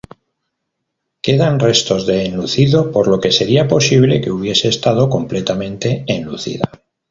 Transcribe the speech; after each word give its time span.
Quedan 1.21 1.59
restos 1.59 2.07
de 2.07 2.25
enlucido 2.25 2.91
por 2.91 3.07
lo 3.07 3.19
que 3.19 3.31
sería 3.31 3.67
posible 3.67 4.19
que 4.19 4.31
hubiese 4.31 4.67
estado 4.67 5.07
completamente 5.11 6.03
enlucida. 6.07 6.67